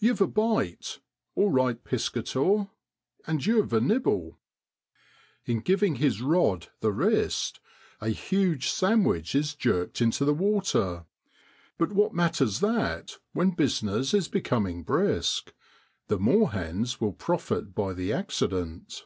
[0.00, 2.68] 4 You've a bite!'* All right, Piscator.
[3.26, 4.38] And you've a nibble.'
[5.44, 7.60] In giving his rod the wrist,
[8.00, 11.04] a huge sandwich is jerked into the water;
[11.76, 15.52] but what matters that when business is becoming brisk?
[16.08, 19.04] The moorhens will profit by the accident.